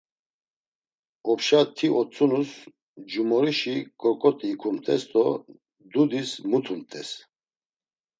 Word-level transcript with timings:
Opşa 1.31 1.61
ti 1.75 1.87
otzunus 1.99 2.51
mcumorişi 2.99 3.75
ǩorǩot̆i 3.99 4.47
ikumt̆es 4.53 5.03
do 5.11 5.25
dudis 5.91 6.31
mutumt̆es. 6.49 7.09